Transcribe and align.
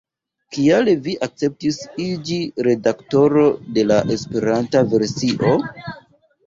Kial 0.55 0.87
vi 1.07 1.13
akceptis 1.27 1.77
iĝi 2.07 2.39
redaktoro 2.69 3.47
de 3.77 3.87
la 3.93 4.01
Esperanta 4.19 4.85
versio? 4.97 5.57